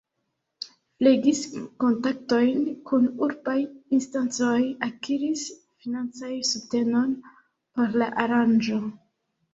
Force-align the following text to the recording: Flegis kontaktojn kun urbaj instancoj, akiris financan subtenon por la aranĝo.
Flegis 0.99 1.41
kontaktojn 1.83 2.63
kun 2.91 3.05
urbaj 3.27 3.57
instancoj, 3.99 4.57
akiris 4.89 5.45
financan 5.85 6.35
subtenon 6.53 7.13
por 7.27 7.99
la 8.05 8.09
aranĝo. 8.25 8.81